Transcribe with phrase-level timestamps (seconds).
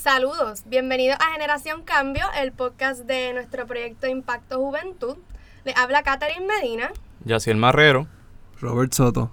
[0.00, 5.16] Saludos, bienvenidos a Generación Cambio, el podcast de nuestro proyecto Impacto Juventud.
[5.64, 6.92] Les habla Catherine Medina.
[7.24, 8.06] Yaciel Marrero.
[8.60, 9.32] Robert Soto.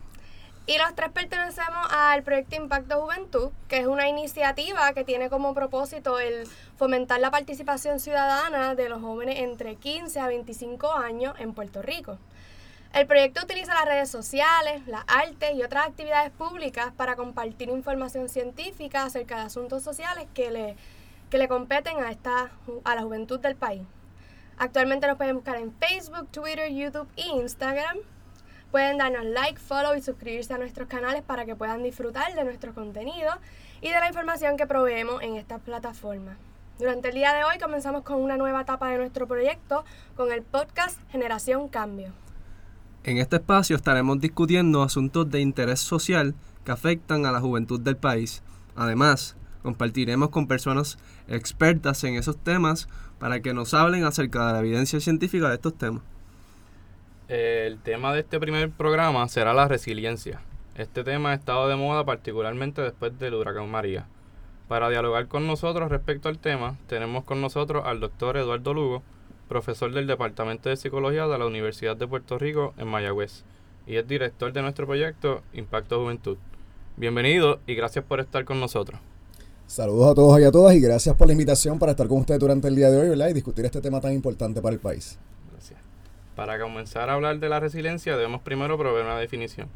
[0.66, 5.54] Y los tres pertenecemos al proyecto Impacto Juventud, que es una iniciativa que tiene como
[5.54, 6.48] propósito el
[6.78, 12.18] fomentar la participación ciudadana de los jóvenes entre 15 a 25 años en Puerto Rico.
[12.96, 18.30] El proyecto utiliza las redes sociales, las artes y otras actividades públicas para compartir información
[18.30, 20.78] científica acerca de asuntos sociales que le,
[21.30, 22.52] que le competen a, esta,
[22.86, 23.82] a la juventud del país.
[24.58, 27.98] Actualmente nos pueden buscar en Facebook, Twitter, YouTube e Instagram.
[28.72, 32.74] Pueden darnos like, follow y suscribirse a nuestros canales para que puedan disfrutar de nuestro
[32.74, 33.34] contenido
[33.82, 36.38] y de la información que proveemos en estas plataformas.
[36.80, 39.84] Durante el día de hoy comenzamos con una nueva etapa de nuestro proyecto
[40.16, 42.14] con el podcast Generación Cambio.
[43.06, 47.98] En este espacio estaremos discutiendo asuntos de interés social que afectan a la juventud del
[47.98, 48.42] país.
[48.76, 54.60] Además, compartiremos con personas expertas en esos temas para que nos hablen acerca de la
[54.60, 56.02] evidencia científica de estos temas.
[57.28, 60.42] El tema de este primer programa será la resiliencia.
[60.74, 64.08] Este tema ha estado de moda particularmente después del huracán María.
[64.68, 69.04] Para dialogar con nosotros respecto al tema, tenemos con nosotros al doctor Eduardo Lugo,
[69.48, 73.44] profesor del Departamento de Psicología de la Universidad de Puerto Rico en Mayagüez
[73.88, 76.38] y es director de nuestro proyecto Impacto Juventud.
[76.98, 79.00] Bienvenido y gracias por estar con nosotros.
[79.68, 82.40] Saludos a todos y a todas y gracias por la invitación para estar con ustedes
[82.40, 83.30] durante el día de hoy ¿verdad?
[83.30, 85.18] y discutir este tema tan importante para el país.
[85.52, 85.80] Gracias.
[86.36, 89.68] Para comenzar a hablar de la resiliencia debemos primero proveer una definición.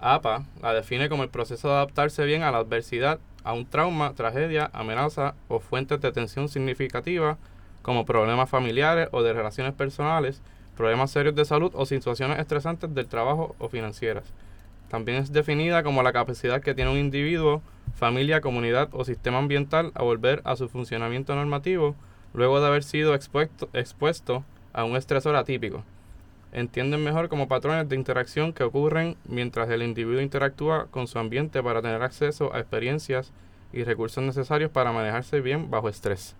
[0.00, 4.14] APA la define como el proceso de adaptarse bien a la adversidad, a un trauma,
[4.14, 7.36] tragedia, amenaza o fuentes de tensión significativa
[7.82, 10.42] como problemas familiares o de relaciones personales,
[10.76, 14.24] problemas serios de salud o situaciones estresantes del trabajo o financieras.
[14.88, 17.62] También es definida como la capacidad que tiene un individuo,
[17.94, 21.94] familia, comunidad o sistema ambiental a volver a su funcionamiento normativo
[22.34, 25.84] luego de haber sido expuesto, expuesto a un estresor atípico.
[26.52, 31.62] Entienden mejor como patrones de interacción que ocurren mientras el individuo interactúa con su ambiente
[31.62, 33.32] para tener acceso a experiencias
[33.72, 36.34] y recursos necesarios para manejarse bien bajo estrés.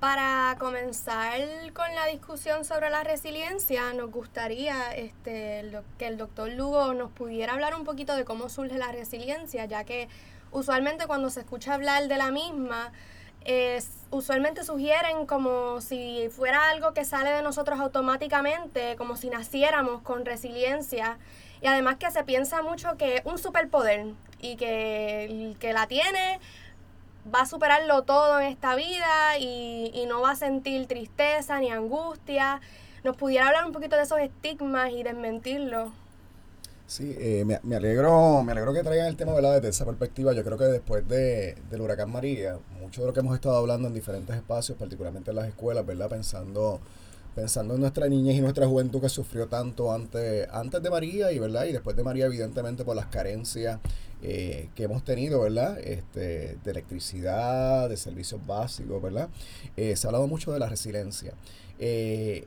[0.00, 1.40] Para comenzar
[1.72, 7.54] con la discusión sobre la resiliencia, nos gustaría este, que el doctor Lugo nos pudiera
[7.54, 10.08] hablar un poquito de cómo surge la resiliencia, ya que
[10.52, 12.92] usualmente cuando se escucha hablar de la misma,
[14.10, 20.26] usualmente sugieren como si fuera algo que sale de nosotros automáticamente, como si naciéramos con
[20.26, 21.16] resiliencia.
[21.62, 24.08] Y además que se piensa mucho que es un superpoder
[24.42, 26.38] y que el que la tiene
[27.34, 32.60] va a superarlo todo en esta vida y, no va a sentir tristeza ni angustia.
[33.04, 35.90] ¿Nos pudiera hablar un poquito de esos estigmas y desmentirlos?
[36.86, 39.54] Sí, eh, me, alegro, me alegro que traigan el tema ¿verdad?
[39.54, 40.32] desde esa perspectiva.
[40.32, 43.88] Yo creo que después de, del huracán María, mucho de lo que hemos estado hablando
[43.88, 46.08] en diferentes espacios, particularmente en las escuelas, ¿verdad?
[46.08, 46.80] Pensando
[47.36, 51.38] pensando en nuestra niñez y nuestra juventud que sufrió tanto antes, antes de María y
[51.38, 53.78] verdad y después de María evidentemente por las carencias
[54.22, 59.28] eh, que hemos tenido verdad este, de electricidad de servicios básicos verdad
[59.76, 61.34] eh, se ha hablado mucho de la resiliencia.
[61.78, 62.46] Eh,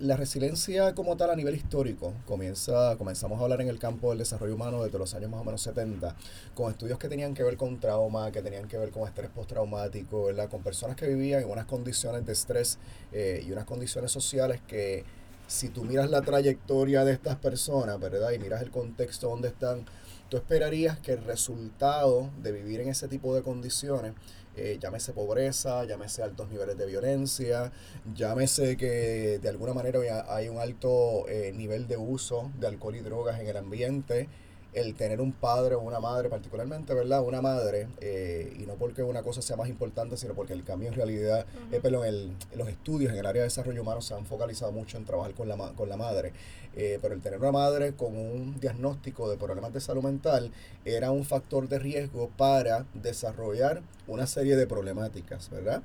[0.00, 4.18] la resiliencia como tal a nivel histórico comienza, comenzamos a hablar en el campo del
[4.18, 6.14] desarrollo humano desde los años más o menos 70,
[6.54, 10.24] con estudios que tenían que ver con trauma, que tenían que ver con estrés postraumático,
[10.24, 10.50] ¿verdad?
[10.50, 12.78] con personas que vivían en unas condiciones de estrés
[13.12, 15.04] eh, y unas condiciones sociales que
[15.46, 18.30] si tú miras la trayectoria de estas personas, ¿verdad?
[18.32, 19.84] Y miras el contexto donde están,
[20.28, 24.14] tú esperarías que el resultado de vivir en ese tipo de condiciones
[24.56, 27.72] eh, llámese pobreza, llámese altos niveles de violencia,
[28.14, 33.00] llámese que de alguna manera hay un alto eh, nivel de uso de alcohol y
[33.00, 34.28] drogas en el ambiente,
[34.72, 37.22] el tener un padre o una madre, particularmente, ¿verdad?
[37.22, 40.88] Una madre, eh, y no porque una cosa sea más importante, sino porque el cambio
[40.88, 44.72] en realidad, uh el, los estudios en el área de desarrollo humano se han focalizado
[44.72, 46.32] mucho en trabajar con la, con la madre,
[46.74, 50.50] eh, pero el tener una madre con un diagnóstico de problemas de salud mental
[50.86, 55.82] era un factor de riesgo para desarrollar una serie de problemáticas, ¿verdad?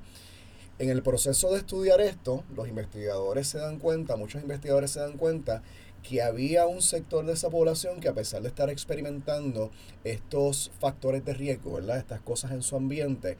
[0.78, 5.18] En el proceso de estudiar esto, los investigadores se dan cuenta, muchos investigadores se dan
[5.18, 5.62] cuenta
[6.02, 9.70] que había un sector de esa población que a pesar de estar experimentando
[10.04, 11.98] estos factores de riesgo, ¿verdad?
[11.98, 13.36] Estas cosas en su ambiente,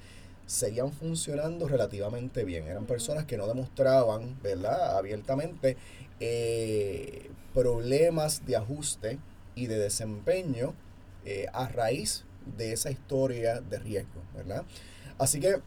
[0.47, 2.67] seguían funcionando relativamente bien.
[2.67, 4.97] Eran personas que no demostraban, ¿verdad?
[4.97, 5.77] Abiertamente
[6.21, 9.19] eh, problemas de ajuste
[9.55, 10.75] y de desempeño
[11.25, 12.25] eh, a raíz
[12.57, 14.65] de esa historia de riesgo, ¿verdad?
[15.19, 15.61] Así que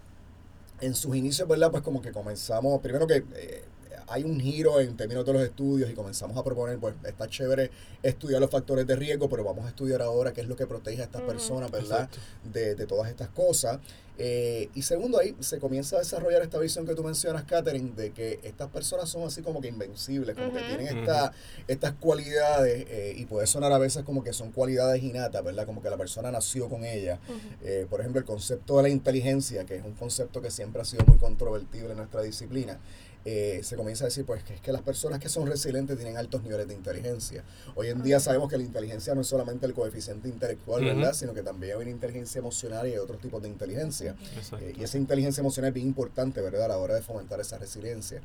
[0.81, 1.69] en sus inicios, ¿verdad?
[1.69, 3.63] Pues como que comenzamos, primero que eh,
[4.11, 7.71] hay un giro en términos de los estudios y comenzamos a proponer, pues está chévere
[8.03, 11.01] estudiar los factores de riesgo, pero vamos a estudiar ahora qué es lo que protege
[11.01, 12.09] a estas personas, ¿verdad?
[12.43, 13.79] De, de, todas estas cosas.
[14.23, 18.11] Eh, y segundo, ahí se comienza a desarrollar esta visión que tú mencionas, Catherine, de
[18.11, 21.33] que estas personas son así como que invencibles, como que tienen esta,
[21.67, 25.65] estas cualidades, eh, y puede sonar a veces como que son cualidades innatas, ¿verdad?
[25.65, 27.19] Como que la persona nació con ellas.
[27.63, 30.85] Eh, por ejemplo, el concepto de la inteligencia, que es un concepto que siempre ha
[30.85, 32.79] sido muy controvertible en nuestra disciplina,
[33.25, 36.17] eh, se comienza a decir pues que es que las personas que son resilientes tienen
[36.17, 37.43] altos niveles de inteligencia.
[37.75, 40.81] Hoy en día sabemos que la inteligencia no es solamente el coeficiente intelectual.
[40.95, 41.13] ¿verdad?
[41.13, 44.15] Sino que también hay una inteligencia emocional y hay otros tipos de inteligencia.
[44.59, 46.65] Eh, y esa inteligencia emocional es bien importante, ¿verdad?
[46.65, 48.21] A la hora de fomentar esa resiliencia.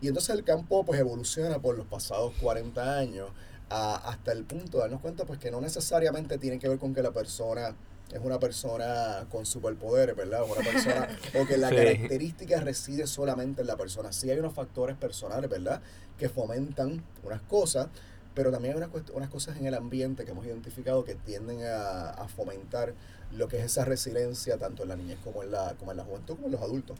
[0.00, 3.28] Y entonces el campo pues evoluciona por los pasados 40 años
[3.68, 6.94] a- hasta el punto de darnos cuenta pues que no necesariamente tiene que ver con
[6.94, 7.76] que la persona
[8.12, 10.42] es una persona con superpoderes, ¿verdad?
[10.44, 11.08] Una persona,
[11.40, 11.76] o que la Sí.
[11.76, 14.12] característica reside solamente en la persona.
[14.12, 15.80] Sí hay unos factores personales, ¿verdad?
[16.18, 17.88] Que fomentan unas cosas,
[18.34, 18.82] pero también hay
[19.14, 22.94] unas, cosas en el ambiente que hemos identificado que tienden a, a fomentar
[23.32, 26.04] lo que es esa resiliencia tanto en la niñez como en la, como en la
[26.04, 26.98] juventud, como en los adultos.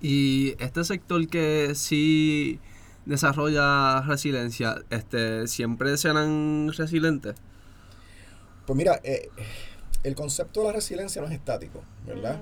[0.00, 2.58] Y este sector que sí
[3.04, 7.36] desarrolla resiliencia, este, ¿siempre serán resilientes?
[8.66, 9.32] Pues mira, eh,
[10.02, 12.40] el concepto de la resiliencia no es estático, ¿verdad?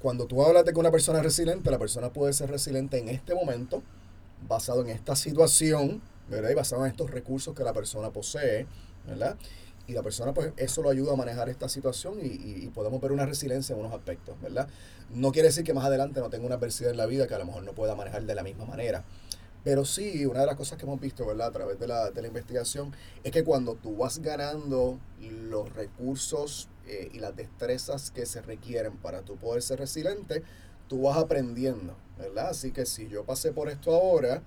[0.00, 3.08] Cuando tú hablas de que una persona es resiliente, la persona puede ser resiliente en
[3.08, 3.84] este momento,
[4.48, 6.50] basado en esta situación, ¿verdad?
[6.50, 8.66] Y basado en estos recursos que la persona posee,
[9.06, 9.36] ¿verdad?
[9.86, 13.00] Y la persona, pues, eso lo ayuda a manejar esta situación y, y- y podemos
[13.00, 14.68] ver una resiliencia en unos aspectos, ¿verdad?
[15.10, 17.38] No quiere decir que más adelante no tenga una adversidad en la vida que a
[17.38, 19.04] lo mejor no pueda manejar de la misma manera.
[19.62, 21.48] Pero sí, una de las cosas que hemos visto, ¿verdad?
[21.48, 26.68] A través de la, de la investigación, es que cuando tú vas ganando los recursos
[26.86, 30.42] eh, y las destrezas que se requieren para tú poder ser resiliente,
[30.88, 32.48] tú vas aprendiendo, ¿verdad?
[32.48, 34.42] Así que si yo pasé por esto ahora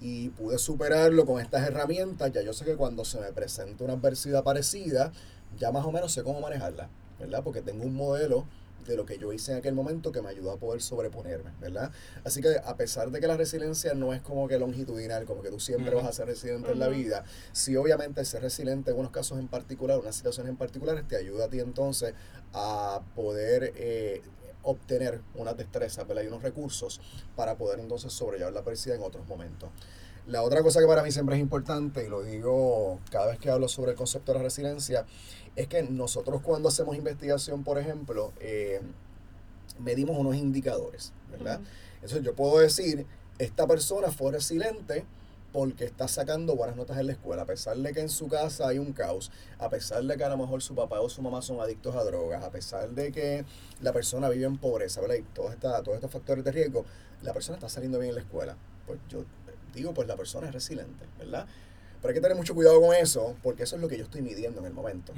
[0.00, 3.94] y pude superarlo con estas herramientas, ya yo sé que cuando se me presenta una
[3.94, 5.12] adversidad parecida,
[5.58, 7.42] ya más o menos sé cómo manejarla, ¿verdad?
[7.42, 8.46] Porque tengo un modelo
[8.92, 11.90] de lo que yo hice en aquel momento que me ayudó a poder sobreponerme, ¿verdad?
[12.24, 15.50] Así que a pesar de que la resiliencia no es como que longitudinal, como que
[15.50, 19.10] tú siempre vas a ser resiliente en la vida, sí obviamente ser resiliente en unos
[19.10, 22.14] casos en particular, unas situaciones en particulares, te ayuda a ti entonces
[22.52, 24.22] a poder eh,
[24.62, 26.22] obtener unas destrezas, ¿verdad?
[26.22, 27.00] Y unos recursos
[27.36, 29.70] para poder entonces sobrellevar la adversidad en otros momentos.
[30.26, 33.50] La otra cosa que para mí siempre es importante, y lo digo cada vez que
[33.50, 35.04] hablo sobre el concepto de la resiliencia,
[35.54, 38.80] es que nosotros cuando hacemos investigación, por ejemplo, eh,
[39.78, 41.60] medimos unos indicadores, ¿verdad?
[41.96, 43.06] Entonces yo puedo decir,
[43.38, 45.04] esta persona fue resiliente
[45.52, 48.66] porque está sacando buenas notas en la escuela, a pesar de que en su casa
[48.66, 51.42] hay un caos, a pesar de que a lo mejor su papá o su mamá
[51.42, 53.44] son adictos a drogas, a pesar de que
[53.80, 55.16] la persona vive en pobreza, ¿verdad?
[55.16, 56.84] Y todos, esta- todos estos factores de riesgo,
[57.22, 58.56] la persona está saliendo bien en la escuela.
[58.86, 59.24] Pues yo
[59.74, 61.46] digo, pues la persona es resiliente, ¿verdad?
[62.00, 64.22] Pero hay que tener mucho cuidado con eso, porque eso es lo que yo estoy
[64.22, 65.12] midiendo en el momento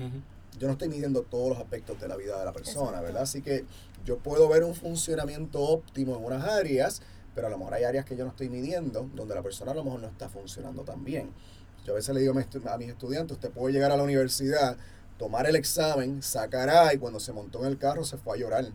[0.59, 3.07] yo no estoy midiendo todos los aspectos de la vida de la persona, Exacto.
[3.07, 3.23] ¿verdad?
[3.23, 3.65] Así que
[4.05, 7.03] yo puedo ver un funcionamiento óptimo en unas áreas,
[7.35, 9.75] pero a lo mejor hay áreas que yo no estoy midiendo, donde la persona a
[9.75, 11.31] lo mejor no está funcionando tan bien.
[11.85, 14.77] Yo a veces le digo a mis estudiantes, usted puede llegar a la universidad,
[15.19, 18.41] tomar el examen, sacar A y cuando se montó en el carro se fue a
[18.41, 18.67] llorar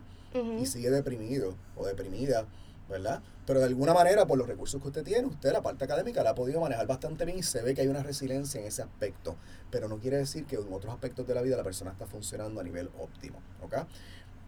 [0.58, 2.46] y sigue deprimido o deprimida,
[2.88, 3.22] ¿verdad?
[3.46, 6.30] Pero de alguna manera, por los recursos que usted tiene, usted la parte académica la
[6.30, 9.36] ha podido manejar bastante bien y se ve que hay una resiliencia en ese aspecto.
[9.70, 12.60] Pero no quiere decir que en otros aspectos de la vida la persona está funcionando
[12.60, 13.74] a nivel óptimo, ¿ok?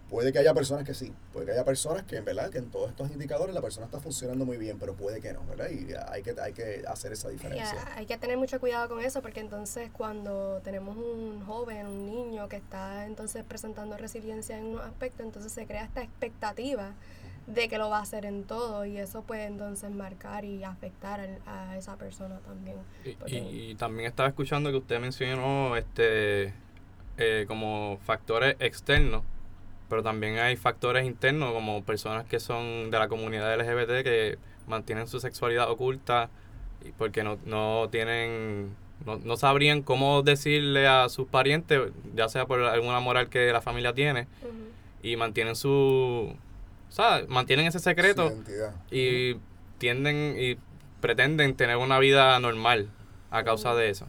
[0.08, 2.70] Puede que haya personas que sí, puede que haya personas que en verdad, que en
[2.70, 5.70] todos estos indicadores la persona está funcionando muy bien, pero puede que no, ¿verdad?
[5.70, 7.76] Y hay que, hay que hacer esa diferencia.
[7.96, 12.48] hay que tener mucho cuidado con eso porque entonces cuando tenemos un joven, un niño
[12.48, 16.92] que está entonces presentando resiliencia en unos aspectos, entonces se crea esta expectativa
[17.46, 21.20] de que lo va a hacer en todo y eso puede entonces marcar y afectar
[21.20, 22.76] al- a, esa persona también.
[23.04, 26.54] Y, Porque- y- y también estaba escuchando que usted mencionó este
[27.18, 29.22] eh, como factores externos,
[29.88, 35.06] pero también hay factores internos como personas que son de la comunidad LGBT que mantienen
[35.06, 36.30] su sexualidad oculta
[36.84, 38.74] y porque no, no tienen
[39.06, 41.80] no, no sabrían cómo decirle a sus parientes,
[42.14, 44.26] ya sea por alguna moral que la familia tiene,
[45.02, 46.34] y mantienen su
[46.94, 48.32] sea, mantienen ese secreto
[48.90, 49.34] y
[49.78, 50.56] tienden y
[51.00, 52.88] pretenden tener una vida normal
[53.30, 54.06] a causa de eso.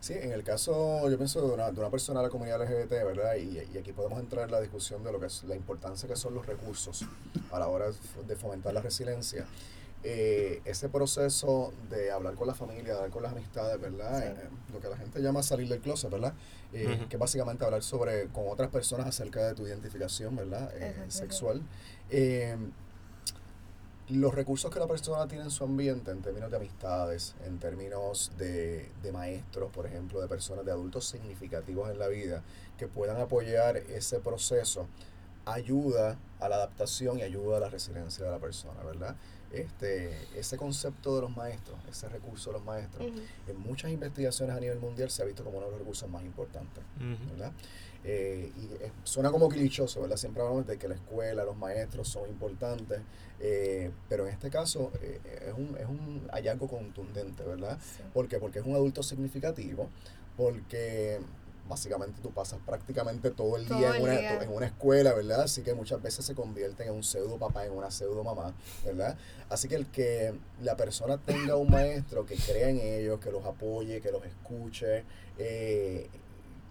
[0.00, 2.90] Sí, en el caso, yo pienso de una, de una persona de la comunidad LGBT,
[2.90, 3.34] ¿verdad?
[3.34, 6.14] Y, y aquí podemos entrar en la discusión de lo que es la importancia que
[6.14, 7.04] son los recursos
[7.50, 7.86] a la hora
[8.26, 9.44] de fomentar la resiliencia.
[10.04, 14.20] Eh, ese proceso de hablar con la familia, de hablar con las amistades, ¿verdad?
[14.20, 14.26] Sí.
[14.26, 16.34] Eh, lo que la gente llama salir del closet, ¿verdad?
[16.72, 17.08] Eh, Ujú.
[17.08, 20.70] Que es básicamente hablar sobre con otras personas acerca de tu identificación, ¿verdad?
[20.76, 21.62] Eh, sexual.
[22.10, 22.56] Eh,
[24.08, 28.32] los recursos que la persona tiene en su ambiente, en términos de amistades, en términos
[28.38, 32.42] de, de, maestros, por ejemplo, de personas, de adultos significativos en la vida,
[32.78, 34.86] que puedan apoyar ese proceso,
[35.44, 39.16] ayuda a la adaptación y ayuda a la resiliencia de la persona, ¿verdad?
[39.50, 43.08] Este, ese concepto de los maestros, ese recurso de los maestros,
[43.46, 46.22] en muchas investigaciones a nivel mundial se ha visto como uno de los recursos más
[46.22, 46.84] importantes,
[47.30, 47.52] ¿verdad?
[48.04, 48.68] Eh, y
[49.04, 50.16] suena como clichoso, ¿verdad?
[50.16, 53.00] Siempre hablamos de que la escuela, los maestros son importantes,
[53.40, 57.78] eh, pero en este caso eh, es, un, es un hallazgo contundente, ¿verdad?
[58.12, 58.38] ¿Por qué?
[58.38, 59.88] Porque es un adulto significativo,
[60.36, 61.20] porque
[61.68, 65.42] básicamente tú pasas prácticamente todo el día, en, una, en una escuela, ¿verdad?
[65.42, 69.16] Así que muchas veces se convierten en un pseudo papá, en una pseudo mamá, ¿verdad?
[69.48, 73.44] Así que el que la persona tenga un maestro que crea en ellos, que los
[73.44, 75.04] apoye, que los escuche,
[75.38, 76.08] eh,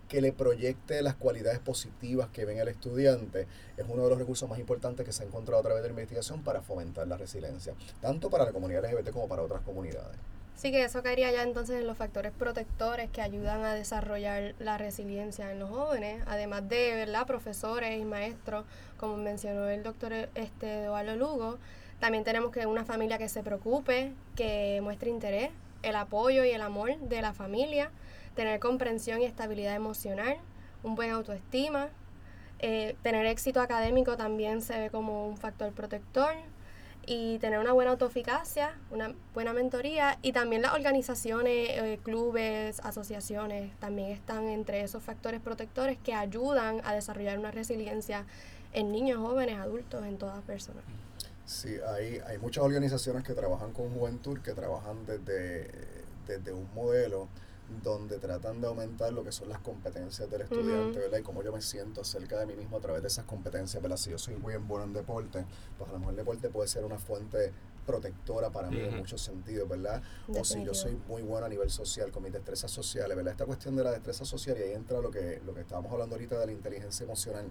[0.08, 4.50] que le proyecte las cualidades positivas que ven el estudiante es uno de los recursos
[4.50, 7.74] más importantes que se ha encontrado a través de la investigación para fomentar la resiliencia,
[8.02, 10.18] tanto para la comunidad LGBT como para otras comunidades.
[10.58, 14.80] Sí, que eso caería ya entonces en los factores protectores que ayudan a desarrollar la
[14.80, 17.28] resiliencia en los jóvenes, además de ¿verdad?
[17.28, 18.66] profesores y maestros,
[18.98, 21.60] como mencionó el doctor este, Eduardo Lugo.
[22.00, 25.52] También tenemos que una familia que se preocupe, que muestre interés,
[25.84, 27.92] el apoyo y el amor de la familia,
[28.36, 30.38] tener comprensión y estabilidad emocional,
[30.82, 31.90] un buen autoestima,
[32.58, 36.34] eh, tener éxito académico también se ve como un factor protector
[37.10, 43.74] y tener una buena autoeficacia, una buena mentoría y también las organizaciones, eh, clubes, asociaciones
[43.80, 48.26] también están entre esos factores protectores que ayudan a desarrollar una resiliencia
[48.74, 50.84] en niños, jóvenes, adultos, en todas personas.
[51.46, 55.72] Sí, hay, hay muchas organizaciones que trabajan con juventud, que trabajan desde,
[56.28, 57.30] desde un modelo
[57.84, 61.18] donde tratan de aumentar lo que son las competencias del estudiante, ¿verdad?
[61.20, 63.98] Y cómo yo me siento acerca de mí mismo a través de esas competencias, ¿verdad?
[63.98, 65.46] Si yo soy muy bueno en deporte,
[65.78, 67.52] pues a lo mejor el deporte puede ser una fuente
[67.86, 70.02] protectora para mí en muchos sentidos, ¿verdad?
[70.28, 73.32] O si yo soy muy bueno a nivel social, con mis destrezas sociales, ¿verdad?
[73.32, 76.16] Esta cuestión de la destreza social, y ahí entra lo que, lo que estábamos hablando
[76.16, 77.50] ahorita de la inteligencia emocional,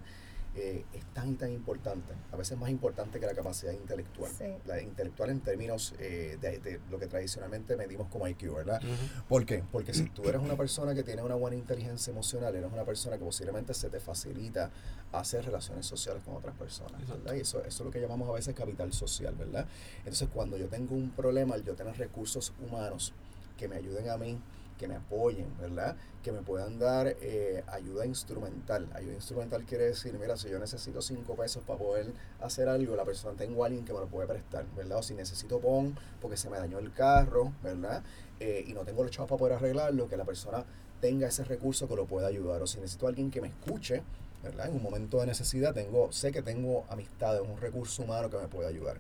[0.56, 4.30] eh, es tan y tan importante, a veces más importante que la capacidad intelectual.
[4.66, 8.80] La intelectual en términos eh, de, lo que tradicionalmente medimos como IQ, ¿verdad?
[9.28, 9.62] ¿Por qué?
[9.70, 13.18] Porque si tú eres una persona que tiene una buena inteligencia emocional, eres una persona
[13.18, 14.70] que posiblemente se te facilita
[15.12, 17.34] hacer relaciones sociales con otras personas, ¿verdad?
[17.34, 19.66] Y eso, eso es lo que llamamos a veces capital social, ¿verdad?
[19.98, 23.12] Entonces, cuando yo tengo un problema, yo tener recursos humanos
[23.58, 24.38] que me ayuden a mí
[24.78, 25.96] que me apoyen, ¿verdad?
[26.22, 28.88] Que me puedan dar eh, ayuda instrumental.
[28.94, 33.04] Ayuda instrumental quiere decir, mira, si yo necesito cinco pesos para poder hacer algo, la
[33.04, 34.98] persona tengo alguien que me lo puede prestar, ¿verdad?
[34.98, 38.02] O si necesito PON porque se me dañó el carro, ¿verdad?
[38.40, 40.64] Eh, y no tengo los chavos para poder arreglarlo, que la persona
[41.00, 42.62] tenga ese recurso que lo pueda ayudar.
[42.62, 44.02] O si necesito alguien que me escuche,
[44.42, 44.68] ¿verdad?
[44.68, 48.48] En un momento de necesidad tengo, sé que tengo amistades, un recurso humano que me
[48.48, 48.98] puede ayudar.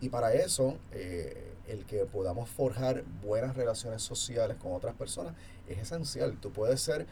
[0.00, 5.34] Y para eso, eh, el que podamos forjar buenas relaciones sociales con otras personas
[5.68, 6.38] es esencial.
[6.40, 7.06] Tú puedes ser,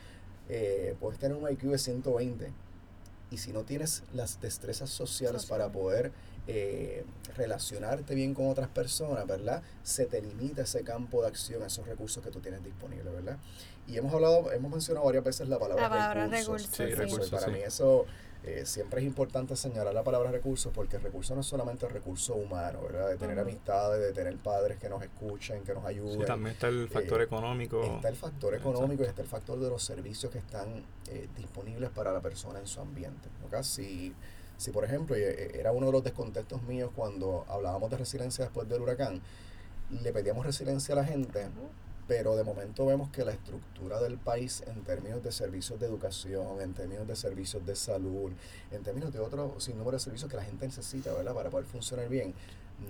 [0.49, 2.52] eh, puedes tener un IQ de 120
[3.31, 6.12] y si no tienes las destrezas sociales para poder
[6.47, 7.05] eh,
[7.37, 9.62] relacionarte bien con otras personas, ¿verdad?
[9.83, 13.37] Se te limita ese campo de acción, esos recursos que tú tienes disponibles, ¿verdad?
[13.88, 16.71] Y hemos hablado, hemos mencionado varias veces la palabra, la palabra recursos.
[16.73, 17.31] Sí, recursos.
[17.31, 18.07] Para mí eso
[18.45, 21.93] eh, siempre es importante señalar la palabra recursos porque el recurso no es solamente el
[21.93, 23.09] recurso humano, ¿verdad?
[23.09, 26.21] De tener amistades, de tener padres que nos escuchen, que nos ayuden.
[26.21, 27.83] Sí, también está el factor eh, económico.
[27.83, 31.90] Está el factor económico y está el factor de los servicios que están eh, disponibles
[31.90, 33.28] para la persona en su ambiente.
[33.47, 33.64] ¿okay?
[33.64, 34.14] Si,
[34.57, 38.81] si, por ejemplo, era uno de los descontextos míos cuando hablábamos de resiliencia después del
[38.83, 39.21] huracán,
[39.90, 41.49] le pedíamos resiliencia a la gente
[42.08, 46.60] pero de momento vemos que la estructura del país en términos de servicios de educación,
[46.60, 48.32] en términos de servicios de salud,
[48.70, 51.34] en términos de otro sinnúmero de servicios que la gente necesita, ¿verdad?
[51.34, 52.34] Para poder funcionar bien,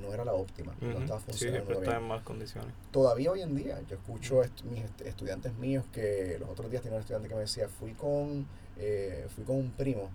[0.02, 2.72] no era la óptima, no estaba funcionando sí, está en malas condiciones.
[2.90, 7.00] Todavía hoy en día, yo escucho mis estudiantes míos que los otros días tenía un
[7.00, 8.46] estudiante que me decía, fui con,
[8.78, 10.10] eh, fui con un primo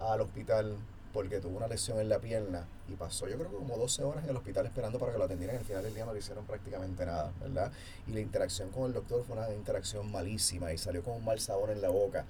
[0.00, 0.76] al hospital
[1.14, 4.24] porque tuvo una lesión en la pierna y pasó yo creo que como 12 horas
[4.24, 6.44] en el hospital esperando para que lo atendieran al final del día no le hicieron
[6.44, 7.70] prácticamente nada, ¿verdad?
[8.08, 11.38] Y la interacción con el doctor fue una interacción malísima y salió con un mal
[11.38, 12.26] sabor en la boca.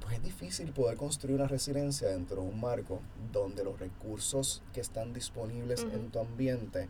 [0.00, 3.00] Pues es difícil poder construir una resiliencia dentro de un marco
[3.30, 6.88] donde los recursos que están disponibles en tu ambiente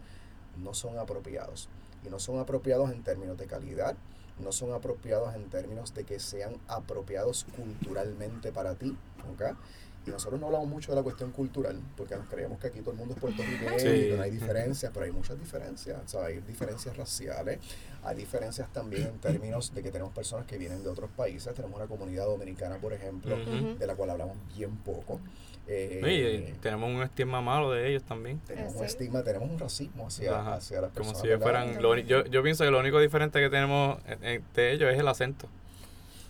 [0.63, 1.69] no son apropiados.
[2.05, 3.97] Y no son apropiados en términos de calidad,
[4.39, 8.97] no son apropiados en términos de que sean apropiados culturalmente para ti,
[9.33, 9.57] ¿ok?
[10.07, 12.91] Y nosotros no hablamos mucho de la cuestión cultural, porque nos creemos que aquí todo
[12.93, 14.11] el mundo es puertorriqueño Sí.
[14.13, 15.99] y no hay diferencias, pero hay muchas diferencias.
[16.05, 17.59] O sea, hay diferencias raciales,
[18.03, 21.55] hay diferencias también en términos de que tenemos personas que vienen de otros países.
[21.55, 23.37] Tenemos una comunidad dominicana, por ejemplo,
[23.79, 25.21] de la cual hablamos bien poco.
[25.67, 28.39] Eh, Sí, y tenemos un estigma malo de ellos también.
[28.41, 31.21] tenemos Eh, un estigma, tenemos un racismo hacia, hacia las Como personas.
[31.23, 31.65] si ellos ¿verdad?
[31.65, 31.83] fueran...
[31.83, 34.99] lo yo, yo pienso que lo único diferente que tenemos en- en- de ellos es
[35.01, 35.49] el acento.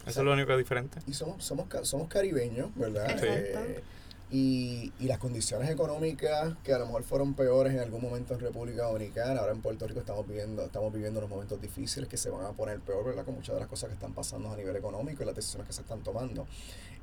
[0.06, 1.00] Eso es lo único diferente.
[1.06, 3.11] Y somos, somos, somos caribeños, ¿verdad?
[3.11, 3.61] Exacto.
[3.61, 3.82] Eh,
[4.30, 8.40] y, y las condiciones económicas que a lo mejor fueron peores en algún momento en
[8.40, 12.30] República Dominicana, ahora en Puerto Rico estamos viviendo, estamos viviendo unos momentos difíciles que se
[12.30, 13.25] van a poner peor, ¿verdad?
[13.25, 15.73] Con muchas de las cosas que están pasando a nivel económico y las decisiones que
[15.73, 16.46] se están tomando.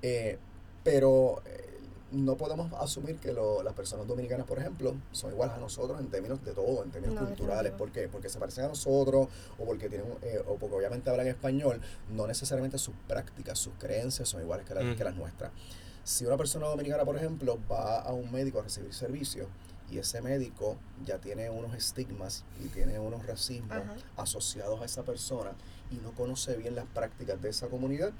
[0.02, 0.38] Eh,
[0.84, 1.71] pero eh,
[2.12, 6.08] no podemos asumir que lo- las personas dominicanas, por ejemplo, son iguales a nosotros en
[6.10, 7.72] términos de todo, en términos No, culturales.
[7.74, 8.08] ¿Por qué?
[8.10, 9.28] Porque se parecen a nosotros
[9.58, 14.28] o porque tienen eh, o porque obviamente hablan español, no necesariamente sus prácticas, sus creencias
[14.30, 14.96] son iguales que, las Ujú.
[14.96, 15.52] que las nuestras.
[16.04, 19.48] Si una persona dominicana, por ejemplo, va a un médico a recibir servicio
[19.90, 23.94] y ese médico ya tiene unos estigmas y tiene unos racismos Ajá.
[24.18, 25.52] asociados a esa persona
[25.92, 28.12] y no conoce bien las prácticas de esa comunidad,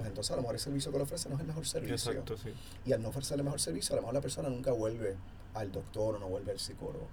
[0.00, 1.94] pues entonces a lo mejor el servicio que le ofrece no es el mejor servicio.
[1.94, 2.54] Exacto, sí.
[2.86, 5.14] Y al no ofrecerle el mejor servicio, a lo mejor la persona nunca vuelve
[5.52, 7.06] al doctor o no vuelve al psicólogo.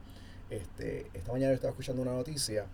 [0.50, 2.66] Este, esta mañana yo estaba escuchando una noticia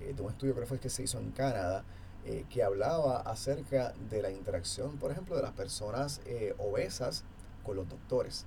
[0.00, 1.84] eh, de un estudio creo que fue que se hizo en Canadá
[2.26, 7.24] eh, que hablaba acerca de la interacción, por ejemplo, de las personas eh, obesas
[7.64, 8.44] con los doctores.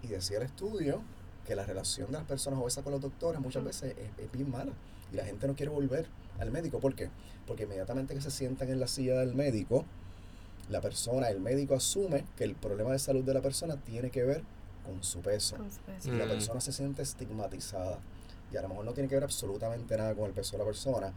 [0.00, 1.02] Y decía el estudio
[1.46, 4.50] que la relación de las personas obesas con los doctores muchas veces es, es bien
[4.50, 4.72] mala.
[5.12, 6.06] Y la gente no quiere volver
[6.38, 6.80] al médico.
[6.80, 7.10] ¿Por qué?
[7.46, 9.84] Porque inmediatamente que se sientan en la silla del médico,
[10.70, 14.22] la persona, el médico asume que el problema de salud de la persona tiene que
[14.24, 14.42] ver
[14.84, 15.56] con su peso.
[15.56, 16.08] Con su peso.
[16.08, 16.28] Y la Mm.
[16.28, 17.98] persona se siente estigmatizada.
[18.52, 20.64] Y a lo mejor no tiene que ver absolutamente nada con el peso de la
[20.64, 21.12] persona,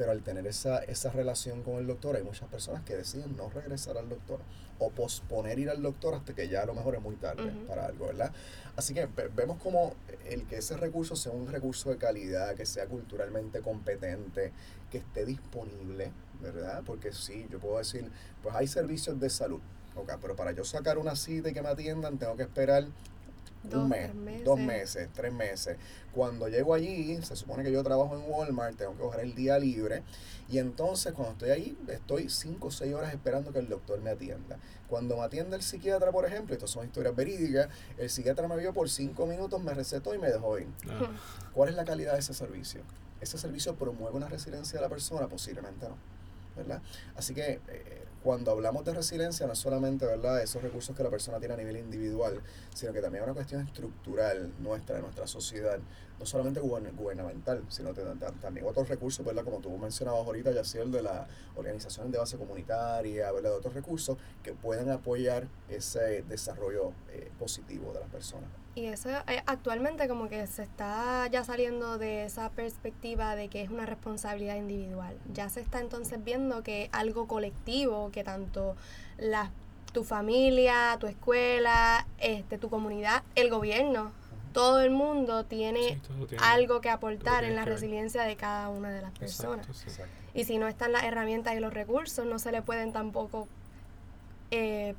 [0.00, 3.50] pero al tener esa, esa relación con el doctor, hay muchas personas que deciden no
[3.50, 4.40] regresar al doctor
[4.78, 7.84] o posponer ir al doctor hasta que ya a lo mejor es muy tarde para
[7.84, 8.32] algo, ¿verdad?
[8.76, 9.92] Así que ve- vemos como
[10.30, 14.52] el que ese recurso sea un recurso de calidad, que sea culturalmente competente,
[14.90, 16.82] que esté disponible, ¿verdad?
[16.86, 18.10] Porque sí, yo puedo decir,
[18.42, 19.60] pues hay servicios de salud,
[19.96, 22.86] ok, pero para yo sacar una cita y que me atiendan, tengo que esperar
[23.62, 24.44] Dos, un mes, meses.
[24.44, 25.76] dos meses, tres meses.
[26.12, 29.58] Cuando llego allí, se supone que yo trabajo en Walmart, tengo que coger el día
[29.58, 30.02] libre.
[30.48, 34.10] Y entonces cuando estoy ahí, estoy cinco o seis horas esperando que el doctor me
[34.10, 34.58] atienda.
[34.88, 38.72] Cuando me atiende el psiquiatra, por ejemplo, estas son historias verídicas, el psiquiatra me vio
[38.72, 40.68] por cinco minutos, me recetó y me dejó ir.
[40.88, 41.10] Ah,
[41.52, 42.80] ¿Cuál es la calidad de ese servicio?
[43.20, 45.28] ¿Ese servicio promueve una resiliencia de la persona?
[45.28, 45.96] Posiblemente no.
[46.56, 46.82] ¿verdad?
[47.16, 50.42] Así que eh, cuando hablamos de resiliencia no es solamente ¿verdad?
[50.42, 52.40] esos recursos que la persona tiene a nivel individual,
[52.74, 55.78] sino que también es una cuestión estructural nuestra, de nuestra sociedad,
[56.18, 59.42] no solamente guberna- gubernamental, sino también otros recursos, ¿verdad?
[59.44, 63.50] como tú mencionabas ahorita, Yaciel, de las organizaciones de base comunitaria, ¿verdad?
[63.50, 68.50] de otros recursos que puedan apoyar ese desarrollo eh, positivo de las personas.
[68.76, 73.62] Y eso eh, actualmente como que se está ya saliendo de esa perspectiva de que
[73.62, 75.16] es una responsabilidad individual.
[75.34, 78.76] Ya se está entonces viendo que algo colectivo, que tanto
[79.18, 79.50] la,
[79.92, 84.12] tu familia, tu escuela, este, tu comunidad, el gobierno,
[84.52, 87.74] todo el mundo tiene sí, todo tiene- algo que aportar en la que ver.
[87.80, 89.66] resiliencia de cada una de las personas.
[89.66, 89.88] Exacto, sí.
[89.88, 90.12] Exacto.
[90.32, 93.48] Y si no están las herramientas y los recursos, no se le pueden tampoco
[94.52, 94.94] eh,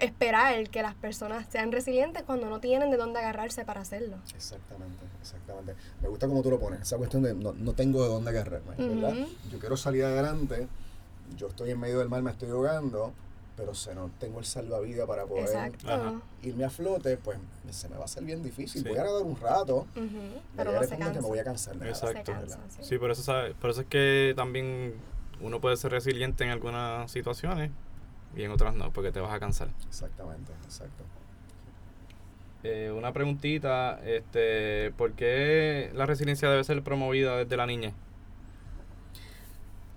[0.00, 4.16] esperar que las personas sean resilientes cuando no tienen de dónde agarrarse para hacerlo.
[4.34, 5.74] Exactamente, exactamente.
[6.02, 8.74] Me gusta como tú lo pones, esa cuestión de no, no tengo de dónde agarrarme,
[8.76, 9.14] ¿verdad?
[9.50, 10.68] Yo quiero salir adelante,
[11.36, 13.12] yo estoy en medio del mar, me estoy ahogando,
[13.56, 16.22] pero si no tengo el salvavidas para poder Exacto.
[16.42, 17.38] Irme a flote, pues
[17.70, 18.82] se me va a hacer bien difícil.
[18.82, 18.88] Sí.
[18.88, 20.06] Voy a nadar un rato, Ujú,
[20.56, 21.20] pero Pero ya no se cansa.
[21.20, 22.16] me voy a cansar de Exacto.
[22.18, 22.78] Se cansa, sí.
[22.82, 24.94] Sí, por eso, por eso es que también
[25.40, 27.70] uno puede ser resiliente en algunas situaciones
[28.36, 29.70] y en otras no, porque te vas a cansar.
[29.86, 31.04] Exactamente, exacto.
[32.62, 37.94] Eh, una preguntita, este, ¿por qué la resiliencia debe ser promovida desde la niñez?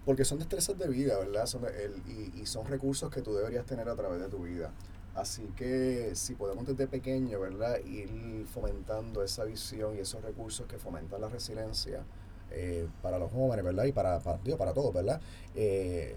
[0.06, 1.45] Porque son destrezas de vida, ¿verdad?
[1.45, 4.43] Son de- el- y, y son recursos que tú deberías tener a través de tu
[4.43, 4.73] vida.
[5.13, 7.80] Así que si podemos desde pequeño, ¿verdad?
[7.86, 12.04] Ir fomentando esa visión y esos recursos que fomentan la resiliencia
[12.52, 13.86] eh, para los jóvenes, ¿verdad?
[13.86, 15.21] Y para, para, digo, para todos, ¿verdad?
[15.56, 16.15] Eh,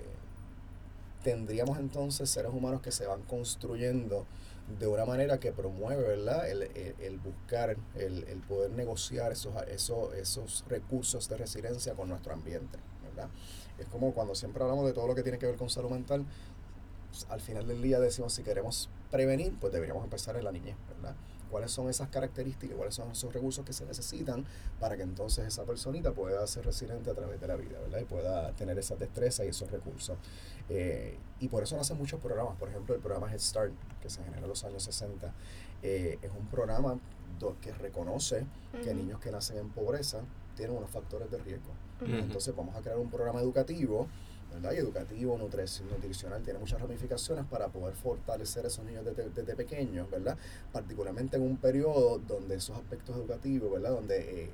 [1.22, 4.26] tendríamos entonces seres humanos que se van construyendo
[4.78, 6.48] de una manera que promueve, ¿verdad?
[6.48, 12.08] El, el- el buscar, el, el poder negociar esos, esos, esos recursos de resiliencia con
[12.08, 13.28] nuestro ambiente, ¿verdad?
[13.78, 16.24] Es como cuando siempre hablamos de todo lo que tiene que ver con salud mental,
[17.28, 21.14] al final del día decimos si queremos prevenir, pues deberíamos empezar en la niñez, ¿verdad?
[21.52, 24.44] Cuáles son esas características, cuáles son esos recursos que se necesitan
[24.80, 28.00] para que entonces esa personita pueda ser resiliente a través de la vida, ¿verdad?
[28.00, 30.16] Y pueda tener esa destreza y esos recursos.
[30.70, 34.24] Eh, y por eso nacen muchos programas, por ejemplo, el programa Head Start, que se
[34.24, 35.30] generó en los años 60,
[35.82, 36.98] eh, es un programa
[37.60, 38.46] que reconoce
[38.84, 40.20] que niños que nacen en pobreza
[40.56, 41.72] tienen unos factores de riesgo.
[42.00, 44.08] Entonces vamos a crear un programa educativo
[44.72, 50.36] Y educativo, nutricional, tiene muchas ramificaciones para poder fortalecer a esos niños desde, pequeños, ¿verdad?
[50.72, 53.90] Particularmente en un periodo donde esos aspectos educativos, ¿verdad?
[53.90, 54.50] Donde eh,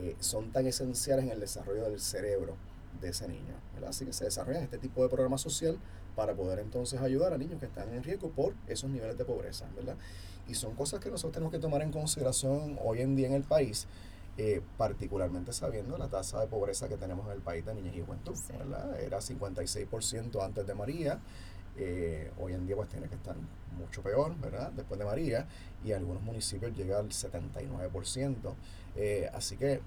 [0.00, 2.56] eh, son tan esenciales en el desarrollo del cerebro
[3.00, 3.90] de ese niño, ¿verdad?
[3.90, 5.76] Así que se desarrolla este tipo de programa social
[6.16, 9.66] para poder entonces ayudar a niños que están en riesgo por esos niveles de pobreza,
[9.76, 9.96] ¿verdad?
[10.48, 13.44] Y son cosas que nosotros tenemos que tomar en consideración hoy en día en el
[13.44, 13.86] país
[14.38, 18.00] eh, particularmente sabiendo la tasa de pobreza que tenemos en el país de niñas y
[18.00, 19.00] juventud, ¿verdad?
[19.00, 21.20] Era 56% antes de María,
[21.76, 23.36] eh, hoy en día pues tiene que estar
[23.76, 24.72] mucho peor, ¿verdad?
[24.72, 25.46] Después de María,
[25.84, 28.54] y algunos municipios llega al 79%.
[28.96, 29.80] Eh, así que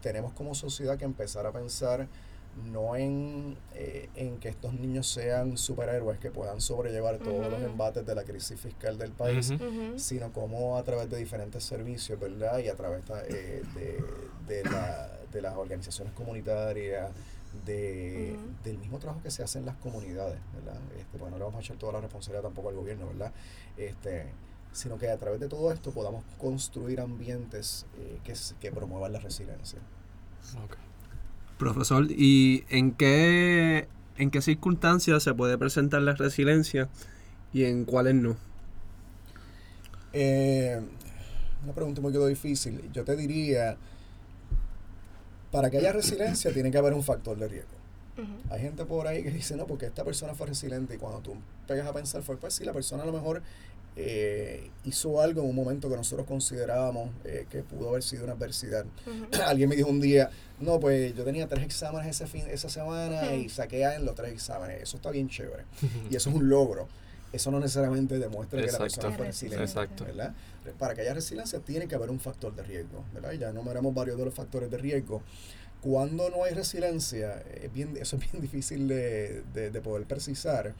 [0.00, 2.08] tenemos como sociedad que empezar a pensar
[2.56, 8.04] no en, eh, en que estos niños sean superhéroes que puedan sobrellevar todos los embates
[8.04, 9.52] de la crisis fiscal del país,
[9.96, 12.58] sino como a través de diferentes servicios, ¿verdad?
[12.58, 14.04] Y a través eh, de,
[14.46, 17.10] de, la, de las organizaciones comunitarias,
[17.66, 20.80] de, del mismo trabajo que se hace en las comunidades, ¿verdad?
[20.98, 23.32] Este, bueno, no le vamos a echar toda la responsabilidad tampoco al gobierno, ¿verdad?
[23.76, 24.26] Este,
[24.72, 29.18] sino que a través de todo esto podamos construir ambientes eh, que, que promuevan la
[29.18, 29.80] resiliencia.
[31.60, 36.88] Profesor, ¿y en qué, en qué circunstancias se puede presentar la resiliencia
[37.52, 38.38] y en cuáles no?
[40.14, 40.80] Eh,
[41.62, 42.90] una pregunta muy difícil.
[42.94, 43.76] Yo te diría,
[45.52, 47.76] para que haya resiliencia tiene que haber un factor de riesgo.
[48.48, 51.34] Hay gente por ahí que dice, no, porque esta persona fue resiliente y cuando tú
[51.66, 53.42] pegas a pensar, fue pues sí, la persona a lo mejor
[53.96, 58.34] eh, hizo algo en un momento que nosotros considerábamos eh, que pudo haber sido una
[58.34, 58.84] adversidad.
[59.46, 63.34] Alguien me dijo un día, no, pues yo tenía tres exámenes ese fin, esa semana
[63.34, 64.82] y saqué A en los tres exámenes.
[64.82, 65.64] Eso está bien chévere.
[66.10, 66.88] y eso es un logro.
[67.32, 69.64] Eso no necesariamente demuestra que la persona fue resiliente.
[69.64, 70.04] Exacto.
[70.04, 70.34] ¿verdad?
[70.78, 73.04] Para que haya resiliencia tiene que haber un factor de riesgo.
[73.12, 73.32] ¿verdad?
[73.32, 75.22] Ya enumeramos varios de los factores de riesgo.
[75.80, 80.74] Cuando no hay resiliencia, es bien, eso es bien difícil de, de, de poder precisar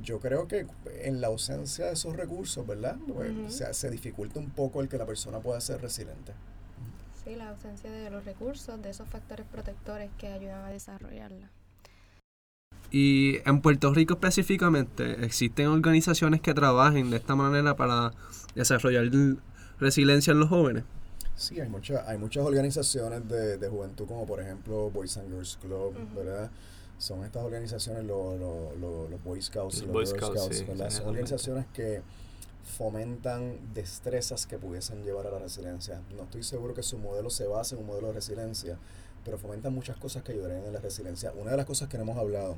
[0.00, 0.66] yo creo que
[1.02, 2.96] en la ausencia de esos recursos, ¿verdad?
[3.06, 6.32] Pues, se, dificulta un poco el que la persona pueda ser resiliente.
[7.24, 11.50] Sí, la ausencia de los recursos, de esos factores protectores que ayudan a desarrollarla.
[12.90, 18.12] Y en Puerto Rico específicamente, ¿existen organizaciones que trabajen de esta manera para
[18.54, 19.10] desarrollar
[19.78, 20.84] resiliencia en los jóvenes?
[21.36, 25.58] Sí, hay, mucha, hay muchas organizaciones de, de juventud, como por ejemplo Boys and Girls
[25.62, 26.50] Club, ¿verdad?
[27.02, 30.88] Son estas organizaciones, los Boy Scouts y los Girl Scouts, ¿verdad?
[30.88, 32.00] son organizaciones que
[32.78, 36.00] fomentan destrezas que pudiesen llevar a la resiliencia.
[36.16, 38.78] No estoy seguro que su modelo se base en un modelo de resiliencia,
[39.24, 41.32] pero fomentan muchas cosas que ayudarían en la resiliencia.
[41.32, 42.56] Una de las cosas que no hemos hablado,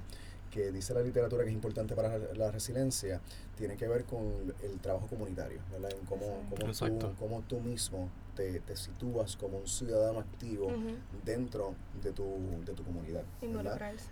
[0.55, 3.21] que dice la literatura que es importante para la resiliencia,
[3.57, 5.91] tiene que ver con el trabajo comunitario, ¿verdad?
[5.91, 10.69] En cómo, cómo, tú, cómo tú mismo te, te sitúas como un ciudadano activo
[11.25, 12.25] dentro de tu,
[12.65, 13.25] de tu comunidad.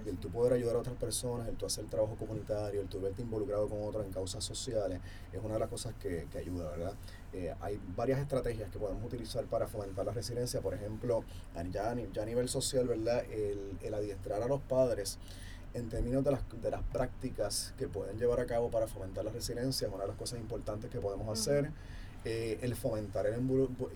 [0.04, 3.22] El tú poder ayudar a otras personas, el tú hacer trabajo comunitario, el tú verte
[3.22, 4.98] involucrado con otros en causas sociales,
[5.32, 6.94] es una de las cosas que, que ayuda, ¿verdad?
[7.32, 11.22] Eh, hay varias estrategias que podemos utilizar para fomentar la resiliencia, por ejemplo,
[11.70, 13.24] ya, ya a nivel social, ¿verdad?
[13.30, 15.18] El, el adiestrar a los padres
[15.74, 19.30] en términos de las, de las prácticas que pueden llevar a cabo para fomentar la
[19.30, 21.70] resiliencia, es una de las cosas importantes que podemos hacer.
[22.24, 23.34] Eh, el fomentar el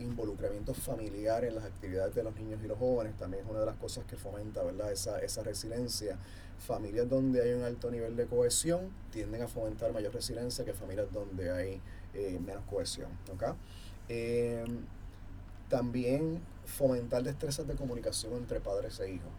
[0.01, 3.67] involucramiento familiar en las actividades de los niños y los jóvenes también es una de
[3.67, 4.91] las cosas que fomenta ¿verdad?
[4.91, 6.19] Esa, esa resiliencia.
[6.59, 11.07] Familias donde hay un alto nivel de cohesión tienden a fomentar mayor resiliencia que familias
[11.13, 11.81] donde hay
[12.15, 13.11] eh, menos cohesión.
[14.09, 14.87] Em,
[15.69, 19.31] también fomentar destrezas de comunicación entre padres e hijos,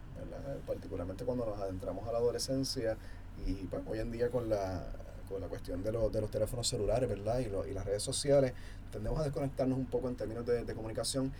[0.65, 2.97] particularmente cuando nos adentramos a la adolescencia
[3.45, 4.85] y pues, hoy en día con la
[5.27, 7.39] con la cuestión de, los, de los teléfonos celulares, ¿verdad?
[7.39, 8.53] Y, y las redes sociales,
[8.91, 11.31] tendemos a desconectarnos un poco en términos de, comunicación.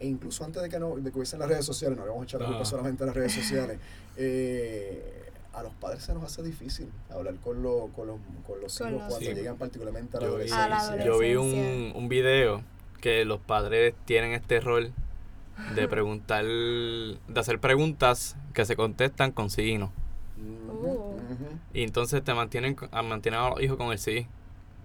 [0.00, 2.22] E incluso antes de que, no, de que hubiesen las redes sociales, no le vamos
[2.22, 3.78] a echar la culpa solamente a las redes sociales,
[4.16, 8.80] eh, a los padres se nos hace difícil hablar con, lo, con, los, con los
[8.80, 11.04] hijos cuando llegan particularmente a la, adolescencia.
[11.04, 12.62] Yo vi un, un video
[13.00, 14.92] que los padres tienen este rol
[15.74, 19.92] de preguntar, de hacer preguntas que se contestan con sí no.
[21.72, 24.26] Y entonces te mantienen, mantienen a los hijos con el sí.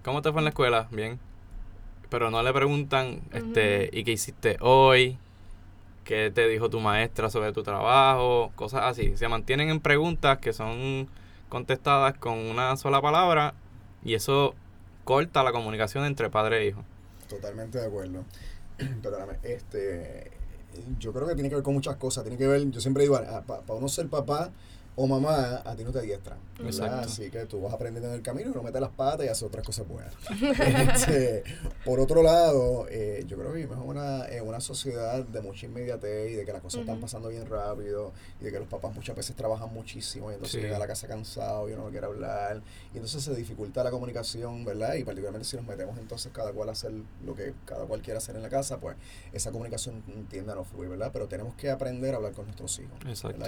[0.04, 0.88] ¿Cómo te fue en la escuela?
[0.90, 1.18] Bien.
[2.08, 5.18] Pero no le preguntan, este, ¿y qué hiciste hoy?
[6.04, 8.50] ¿Qué te dijo tu maestra sobre tu trabajo?
[8.54, 9.16] Cosas así.
[9.16, 11.08] Se mantienen en preguntas que son
[11.50, 13.52] contestadas con una sola palabra
[14.02, 14.54] y eso
[15.04, 16.84] corta la comunicación entre padre e hijo.
[17.28, 18.24] Totalmente de acuerdo.
[19.02, 20.30] Perdóname, este,
[20.98, 22.24] yo creo que tiene que ver con muchas cosas.
[22.24, 24.50] Tiene que ver, yo siempre digo, para uno ser papá,
[25.00, 26.36] o mamá a ti no te diestra.
[27.00, 29.44] Así que tú vas aprendiendo en el camino y no metes las patas y haces
[29.44, 30.12] otras cosas buenas.
[30.98, 31.44] Este,
[31.84, 35.66] por otro lado, eh, yo creo que vivimos en una, en una sociedad de mucha
[35.66, 38.92] inmediatez y de que las cosas están pasando bien rápido y de que los papás
[38.94, 42.06] muchas veces trabajan muchísimo y entonces llega a la casa cansado y uno no quiere
[42.06, 42.60] hablar
[42.92, 44.94] y entonces se dificulta la comunicación, ¿verdad?
[44.94, 46.92] Y particularmente si nos metemos entonces cada cual a hacer
[47.24, 48.96] lo que cada cual quiera hacer en la casa, pues
[49.32, 51.10] esa comunicación tiende a no fluir, ¿verdad?
[51.12, 52.98] Pero tenemos que aprender a hablar con nuestros hijos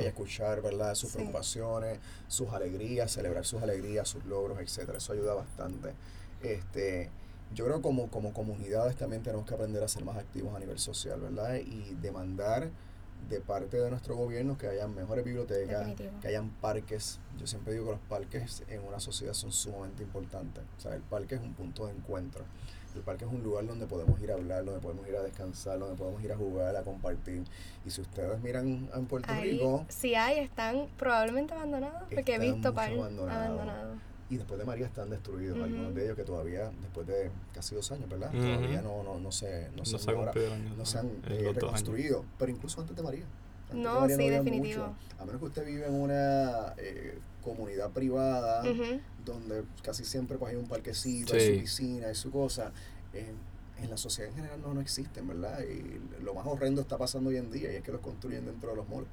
[0.00, 0.94] y escuchar, ¿verdad?
[0.94, 4.98] Sus preocupaciones sus alegrías, celebrar sus alegrías, sus logros, etcétera.
[4.98, 5.92] Eso ayuda bastante.
[6.42, 7.11] Este,
[7.55, 10.59] yo creo que como, como comunidades también tenemos que aprender a ser más activos a
[10.59, 11.57] nivel social, ¿verdad?
[11.57, 12.70] Y demandar
[13.29, 17.18] de parte de nuestro gobierno que haya mejores bibliotecas, que hayan parques.
[17.38, 20.64] Yo siempre digo que los parques en una sociedad son sumamente importantes.
[20.79, 22.44] O sea, el parque es un punto de encuentro.
[22.94, 25.79] El parque es un lugar donde podemos ir a hablar, donde podemos ir a descansar,
[25.79, 27.44] donde podemos ir a jugar, a compartir.
[27.85, 29.87] Y si ustedes miran en Puerto Rico...
[29.88, 33.98] Si hay, están probablemente abandonados, porque he visto parques abandonados.
[34.29, 37.90] Y después de María están destruidos, algunos de ellos que todavía, después de casi dos
[37.90, 38.31] años, ¿verdad?
[38.31, 42.24] Todavía no, no, no se, no, se, no se han eh, reconstruido.
[42.38, 43.24] Pero incluso antes de María.
[43.72, 44.94] No, sí, definitivo.
[45.18, 48.62] A menos que usted vive en una eh, comunidad privada,
[49.24, 52.72] donde casi siempre pues, hay un parquecito, hay su piscina, hay su cosa.
[53.12, 55.61] en la sociedad en general no, no existen, ¿verdad?
[55.62, 58.70] Y lo más horrendo está pasando hoy en día y es que los construyen dentro
[58.70, 59.09] de los malls.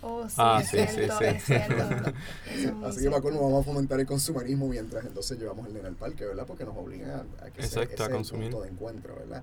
[0.00, 1.74] Oh, sí, ah, es cierto, es cierto.
[2.86, 5.96] Así que Paco, no vamos a fomentar el consumerismo mientras entonces llevamos el nene al
[5.96, 6.46] parque, ¿verdad?
[6.46, 9.42] Porque nos obligan a, que sea ese punto de encuentro, ¿verdad?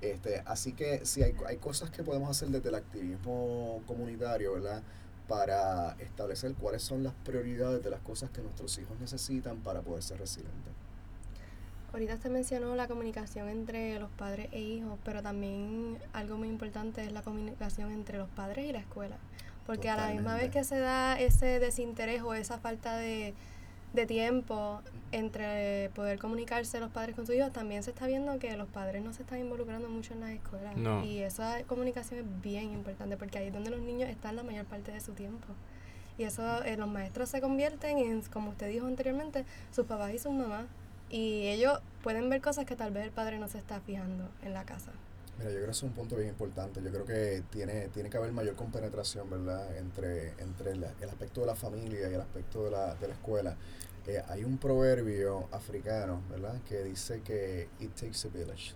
[0.00, 4.82] Este, así que sí, hay, hay cosas que podemos hacer desde el activismo comunitario, ¿verdad?
[5.28, 10.02] para establecer cuáles son las prioridades de las cosas que nuestros hijos necesitan para poder
[10.02, 10.72] ser resilientes.
[11.92, 17.04] Ahorita usted mencionó la comunicación entre los padres e hijos, pero también algo muy importante
[17.04, 19.16] es la comunicación entre los padres y la escuela.
[19.64, 23.34] Porque a la misma vez que se da ese desinterés o esa falta de,
[23.92, 28.56] de tiempo entre poder comunicarse los padres con sus hijos, también se está viendo que
[28.56, 30.74] los padres no se están involucrando mucho en las escuelas.
[31.04, 34.66] Y esa comunicación es bien importante porque ahí es donde los niños están la mayor
[34.66, 35.46] parte de su tiempo.
[36.18, 40.18] Y eso, eh, los maestros se convierten en, como usted dijo anteriormente, sus papás y
[40.18, 40.66] sus mamás.
[41.10, 44.54] Y ellos pueden ver cosas que tal vez el padre no se está fijando en
[44.54, 44.92] la casa.
[45.38, 46.82] Mira, yo creo que es un punto bien importante.
[46.82, 51.46] Yo creo que tiene, tiene que haber mayor compenetración, ¿verdad?, entre, entre el aspecto de
[51.46, 53.56] la familia y el aspecto de la, de la escuela.
[54.06, 58.74] Eh, hay un proverbio africano, ¿verdad?, que dice que it takes a village.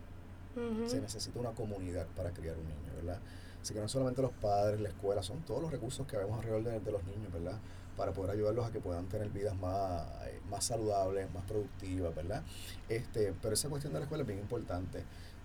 [0.87, 3.21] Se necesita una comunidad para criar un niño, ¿verdad?
[3.63, 6.65] Así que no solamente los padres, la escuela, son todos los recursos que vemos alrededor
[6.65, 7.59] de, de los niños, ¿verdad?
[7.97, 12.43] Para poder ayudarlos a que puedan tener vidas más, eh, más saludables, más productivas, ¿verdad?
[12.89, 15.05] Este, pero esa cuestión de la escuela es bien importante.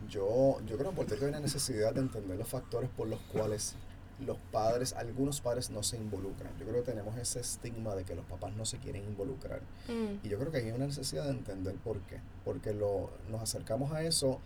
[0.09, 3.75] Yo, yo creo que hay una necesidad de entender los factores por los cuales
[4.25, 6.57] los padres, algunos padres no se involucran.
[6.57, 9.61] Yo creo que tenemos ese estigma de que los papás no se quieren involucrar.
[9.87, 10.25] Mm.
[10.25, 12.19] Y yo creo que hay una necesidad de entender por qué.
[12.43, 14.39] Porque lo, nos acercamos a eso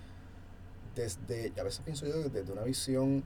[0.96, 3.24] desde, a veces pienso yo, desde una visión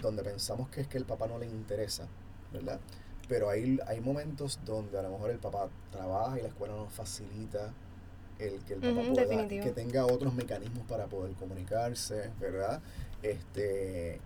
[0.00, 2.06] donde pensamos que es que el papá no le interesa,
[2.52, 2.80] ¿verdad?
[3.28, 6.92] Pero hay, hay momentos donde a lo mejor el papá trabaja y la escuela nos
[6.92, 7.72] facilita
[8.40, 12.80] el que el papá pueda, que tenga otros mecanismos para poder comunicarse, ¿verdad?
[13.22, 14.20] Este,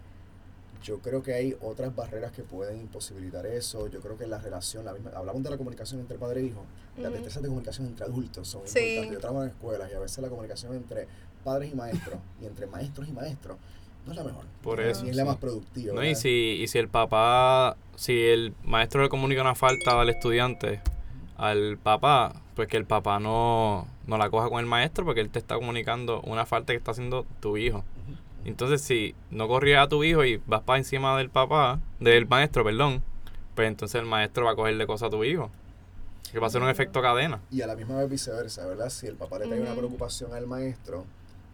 [0.83, 3.89] yo creo que hay otras barreras que pueden imposibilitar eso.
[3.89, 6.65] Yo creo que la relación, la misma, hablamos de la comunicación entre padre e hijo,
[6.99, 9.11] las destrezas de comunicación entre adultos son importantes.
[9.11, 11.09] Yo trabajo en escuelas y a veces la comunicación entre
[11.43, 13.57] padres y maestros y entre maestros y maestros
[14.07, 14.45] no es la mejor.
[14.63, 15.07] Por eso.
[15.07, 15.95] Y es la más productiva.
[15.95, 20.11] No, y, si, y si el papá, si el maestro le comunica una falta al
[20.11, 20.83] estudiante,
[21.37, 25.31] al papá, pues que el papá no, no la coja con el maestro porque él
[25.31, 27.85] te está comunicando una falta que está haciendo tu hijo.
[28.45, 32.63] Entonces, si no corrías a tu hijo y vas para encima del papá, del maestro,
[32.63, 33.03] perdón,
[33.55, 35.51] pues entonces el maestro va a cogerle cosas a tu hijo.
[36.31, 37.41] Que va a ser un efecto cadena.
[37.51, 38.91] Y a la misma vez viceversa, ¿verdad?
[38.91, 41.05] Si el papá le trae una preocupación al maestro,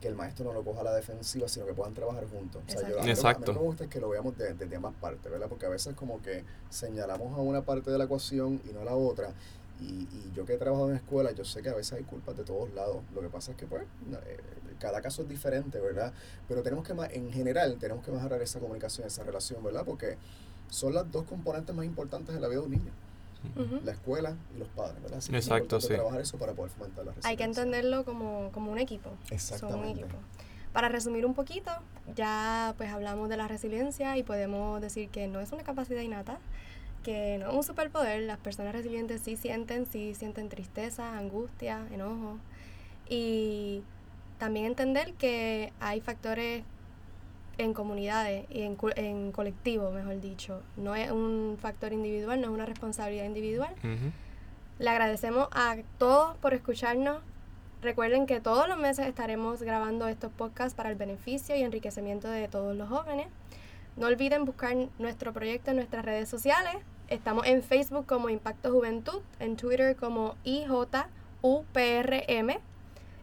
[0.00, 2.62] que el maestro no lo coja a la defensiva, sino que puedan trabajar juntos.
[2.66, 3.50] O sea, yo, Exacto.
[3.50, 5.48] A mí me gusta que lo veamos desde de, ambas partes, ¿verdad?
[5.48, 8.84] Porque a veces como que señalamos a una parte de la ecuación y no a
[8.84, 9.34] la otra.
[9.80, 12.36] Y, y, yo que he trabajado en escuela, yo sé que a veces hay culpas
[12.36, 12.98] de todos lados.
[13.14, 14.38] Lo que pasa es que, pues, eh,
[14.78, 16.12] cada caso es diferente, ¿verdad?
[16.48, 19.84] Pero tenemos que, en general, tenemos que mejorar esa comunicación, esa relación, ¿verdad?
[19.84, 20.16] Porque
[20.68, 22.92] son las dos componentes más importantes de la vida de un niño.
[23.84, 25.18] La escuela y los padres, ¿verdad?
[25.18, 28.78] Así Exacto, es trabajar eso para poder fomentar la Hay que entenderlo como, como un
[28.78, 29.10] equipo.
[29.30, 29.78] Exactamente.
[29.78, 30.18] Son un equipo.
[30.74, 31.70] Para resumir un poquito,
[32.14, 36.38] ya pues hablamos de la resiliencia y podemos decir que no es una capacidad innata,
[37.02, 42.38] que no es un superpoder, las personas resilientes sí sienten, sí sienten tristeza, angustia, enojo.
[43.08, 43.82] Y
[44.38, 46.62] también entender que hay factores
[47.58, 50.62] en comunidades y en, en colectivo, mejor dicho.
[50.76, 53.74] No es un factor individual, no es una responsabilidad individual.
[54.78, 57.18] Le agradecemos a todos por escucharnos.
[57.82, 62.48] Recuerden que todos los meses estaremos grabando estos podcasts para el beneficio y enriquecimiento de
[62.48, 63.26] todos los jóvenes.
[64.00, 66.72] No olviden buscar nuestro proyecto en nuestras redes sociales.
[67.08, 71.10] Estamos en Facebook como Impacto Juventud, en Twitter como IJUPRM,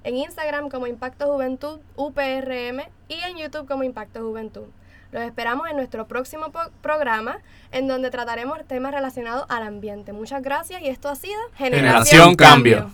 [0.04, 4.66] en Instagram como Impacto Juventud UPRM y en YouTube como Impacto Juventud.
[5.12, 6.52] Los esperamos en nuestro próximo
[6.84, 7.40] programa
[7.72, 10.13] en donde trataremos temas relacionados al ambiente.
[10.13, 12.92] Muchas gracias y esto ha sido Generación Cambio.